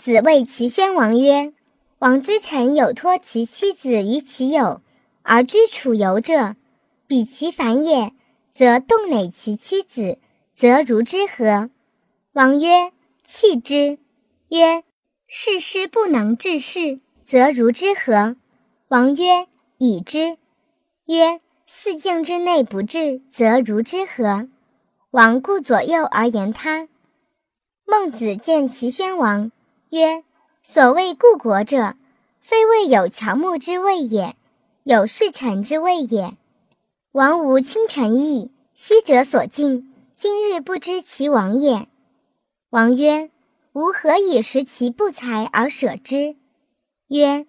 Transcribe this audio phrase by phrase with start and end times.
[0.00, 1.52] 子谓齐宣王曰
[2.00, 4.80] ：“王之臣有托其妻子于其友，
[5.20, 6.56] 而知楚游者，
[7.06, 8.14] 比其反也，
[8.54, 10.16] 则动馁其妻子，
[10.56, 11.68] 则如之何？”
[12.32, 12.92] 王曰
[13.28, 13.98] ：“弃之。”
[14.48, 14.84] 曰
[15.28, 18.36] ：“事师不能治事，则如之何？”
[18.88, 19.46] 王曰
[19.76, 20.38] ：“已之。”
[21.04, 24.48] 曰：“四境之内不治，则如之何？”
[25.12, 26.88] 王顾左右而言他。
[27.84, 29.52] 孟子见齐宣王。
[29.90, 30.22] 曰：
[30.62, 31.96] 所谓故国者，
[32.38, 34.36] 非谓有乔木之谓也，
[34.84, 36.36] 有侍臣之谓也。
[37.10, 41.88] 王无亲臣义，昔者所敬，今日不知其王也。
[42.68, 43.30] 王曰：
[43.72, 46.36] 吾何以识其不才而舍之？
[47.08, 47.46] 曰：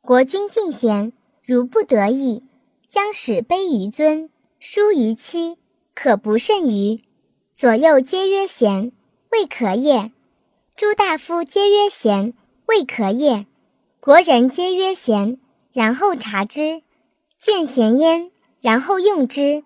[0.00, 1.12] 国君敬贤，
[1.44, 2.44] 如不得已，
[2.88, 5.58] 将使卑于尊，疏于妻，
[5.92, 7.02] 可不甚于？
[7.52, 8.92] 左右皆曰贤，
[9.32, 10.12] 未可也。
[10.80, 12.32] 诸大夫皆曰贤，
[12.64, 13.44] 未可也；
[14.00, 15.38] 国人皆曰贤，
[15.74, 16.82] 然后察之，
[17.38, 18.30] 见贤焉，
[18.62, 19.62] 然后用之。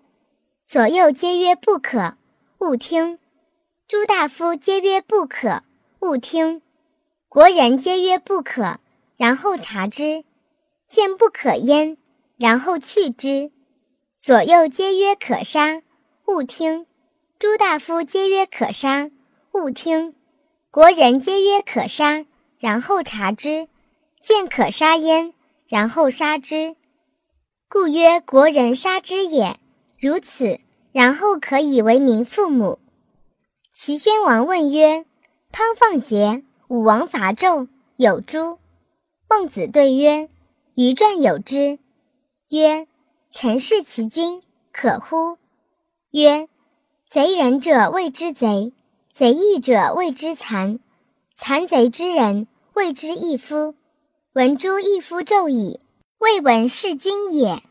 [0.65, 2.17] 左右皆曰不可，
[2.57, 3.17] 勿听；
[3.87, 5.63] 诸大夫皆曰不可，
[6.01, 6.59] 勿听；
[7.29, 8.79] 国人皆曰不可，
[9.15, 10.25] 然后察之，
[10.89, 11.95] 见不可焉，
[12.35, 13.53] 然后去之。
[14.17, 15.81] 左右皆曰可杀，
[16.25, 16.85] 勿听；
[17.39, 19.09] 诸大夫皆曰可杀，
[19.53, 20.13] 勿听。
[20.75, 22.25] 国人皆曰可杀，
[22.59, 23.69] 然后察之，
[24.21, 25.33] 见可杀焉，
[25.69, 26.75] 然后杀之，
[27.69, 29.57] 故曰国人杀之也。
[29.97, 30.59] 如此，
[30.91, 32.79] 然后可以为民父母。
[33.73, 35.05] 齐宣王问曰
[35.53, 38.59] ：“汤放桀，武王伐纣，有诸？”
[39.29, 40.27] 孟子对曰
[40.75, 41.79] ：“余传有之。”
[42.51, 42.85] 曰
[43.31, 45.37] ：“臣视其君，可乎？”
[46.11, 46.49] 曰
[47.09, 48.73] ：“贼人者谓之贼。”
[49.17, 50.77] 贼义者谓之残，
[51.37, 53.73] 残贼之人谓之义夫。
[54.33, 55.79] 闻诸义夫纣矣，
[56.17, 57.63] 未闻弑君也。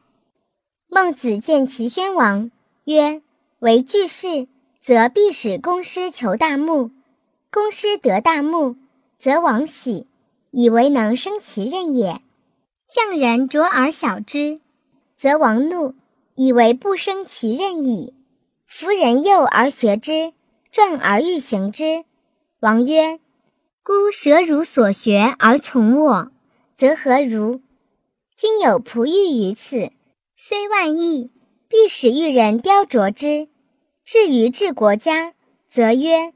[0.89, 2.51] 孟子见齐宣王
[2.85, 3.21] 曰
[3.61, 4.49] ：“为巨士，
[4.81, 6.89] 则必使公师求大木；
[7.51, 8.77] 公师得大木，
[9.19, 10.07] 则王喜，
[10.51, 12.23] 以为能生其任也。
[12.89, 14.63] 匠人卓而小之，
[15.19, 15.95] 则王怒，
[16.37, 18.15] 以为不生其任矣。
[18.67, 20.33] 夫人幼而学之。”
[20.75, 22.05] 传而欲行之。
[22.59, 23.21] 王曰
[23.85, 26.33] ：“孤舍汝所学而从我，
[26.77, 27.61] 则何如？
[28.37, 29.93] 今有璞玉于此，
[30.35, 31.31] 虽万亿，
[31.69, 33.47] 必使玉人雕琢之。
[34.05, 35.35] 至于治国家，
[35.71, 36.33] 则曰：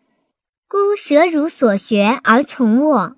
[0.68, 3.16] 孤舍汝所学而从我，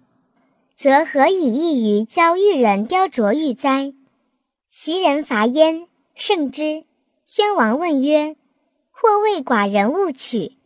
[0.75, 3.92] 则何以异于教玉人雕琢玉哉？
[4.70, 6.84] 其人伐焉，胜之。
[7.26, 8.36] 宣王问曰：
[8.91, 10.56] 或谓寡人勿取。”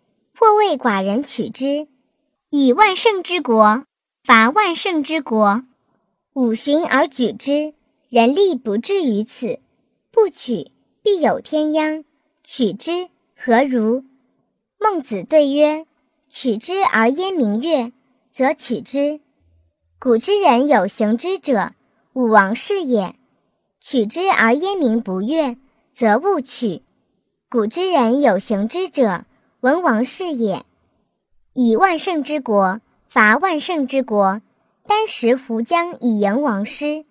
[0.45, 1.89] 或为寡人取之，
[2.51, 3.85] 以万乘之国
[4.23, 5.65] 伐万乘之国，
[6.35, 7.73] 五旬而举之，
[8.11, 9.59] 人力不至于此。
[10.11, 10.71] 不取，
[11.03, 12.05] 必有天殃。
[12.43, 14.05] 取之何如？
[14.79, 15.87] 孟子对曰：
[16.29, 17.91] 取之而焉明月，
[18.31, 19.21] 则取之。
[19.99, 21.73] 古之人有行之者，
[22.13, 23.15] 武王是也。
[23.81, 25.57] 取之而焉明不悦，
[25.95, 26.83] 则勿取。
[27.49, 29.25] 古之人有行之者。
[29.65, 30.63] 文王是也，
[31.55, 34.43] 以万乘之国伐万乘之国，
[34.87, 37.07] 丹食胡将以迎王师，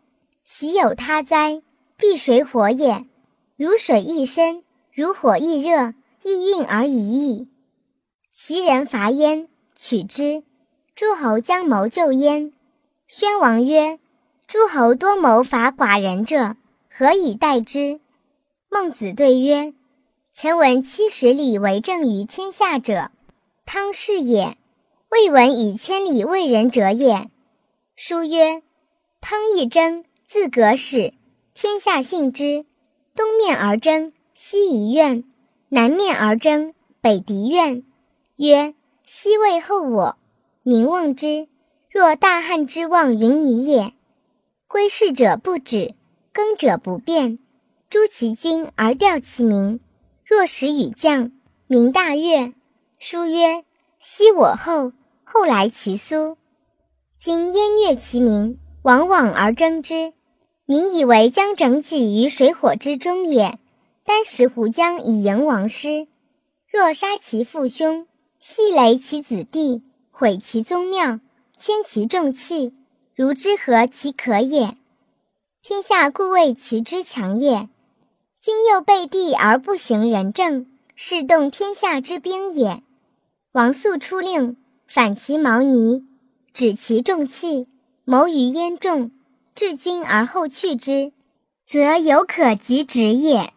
[0.45, 1.63] 岂有他哉？
[1.97, 3.07] 必水火也。
[3.55, 4.61] 如水亦深，
[4.93, 7.47] 如火亦热，亦运而已矣。
[8.31, 10.43] 其人伐焉，取之。
[10.95, 12.53] 诸侯将谋救焉。
[13.07, 13.97] 宣王曰
[14.45, 16.55] ：“诸侯多谋伐寡人者，
[16.87, 17.99] 何以待之？”
[18.69, 19.73] 孟子对曰。
[20.35, 23.11] 臣闻七十里为政于天下者，
[23.67, 24.57] 汤氏也；
[25.09, 27.29] 未闻以千里为人者也。
[27.95, 28.63] 书曰：
[29.21, 31.13] 汤一征，自革始，
[31.53, 32.66] 天下信之。
[33.16, 35.23] 东面而征，西夷怨；
[35.69, 37.83] 南面而征，北狄怨。
[38.38, 38.73] 曰：
[39.05, 40.17] 西魏后我，
[40.63, 41.47] 民望之。
[41.91, 43.94] 若大汉之望云霓也。
[44.68, 45.94] 归事者不止，
[46.31, 47.38] 耕者不变，
[47.88, 49.80] 诛其君而吊其民。
[50.35, 51.31] 若使与将，
[51.68, 52.53] 民大悦。
[52.97, 53.63] 书曰
[54.01, 54.91] ：“昔我后，
[55.24, 56.38] 后来其苏。
[57.19, 60.12] 今燕越其民，往往而争之。
[60.65, 63.59] 民以为将整己于水火之中也。
[64.03, 66.07] 丹食胡将以迎王师。
[66.68, 68.07] 若杀其父兄，
[68.39, 71.19] 系累其子弟，毁其宗庙，
[71.59, 72.74] 迁其重器，
[73.13, 74.75] 如之何其可也？
[75.62, 77.69] 天下故谓其之强也。”
[78.45, 80.66] 今又背地而不行仁政，
[80.98, 82.84] 是动天下之兵也。
[83.54, 86.04] 王肃出令，反其毛尼，
[86.51, 87.69] 止其重器，
[88.04, 89.12] 谋于焉众，
[89.56, 91.13] 置君而后去之，
[91.66, 93.54] 则犹可及止也。